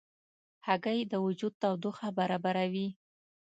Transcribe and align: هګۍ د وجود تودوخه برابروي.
هګۍ 0.67 0.99
د 1.11 1.13
وجود 1.25 1.53
تودوخه 1.61 2.07
برابروي. 2.17 2.87